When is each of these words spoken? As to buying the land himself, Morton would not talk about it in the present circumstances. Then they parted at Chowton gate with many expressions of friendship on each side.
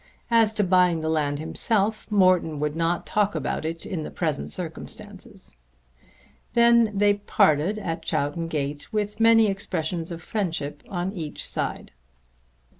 As 0.31 0.51
to 0.55 0.63
buying 0.63 1.01
the 1.01 1.11
land 1.11 1.37
himself, 1.37 2.09
Morton 2.09 2.59
would 2.59 2.75
not 2.75 3.05
talk 3.05 3.35
about 3.35 3.65
it 3.65 3.85
in 3.85 4.01
the 4.01 4.09
present 4.09 4.49
circumstances. 4.49 5.55
Then 6.55 6.91
they 6.97 7.13
parted 7.13 7.77
at 7.77 8.01
Chowton 8.01 8.47
gate 8.47 8.91
with 8.91 9.19
many 9.19 9.45
expressions 9.45 10.11
of 10.11 10.23
friendship 10.23 10.81
on 10.89 11.13
each 11.13 11.47
side. 11.47 11.91